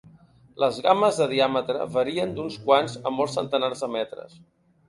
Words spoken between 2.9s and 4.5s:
a molts centenars de metres.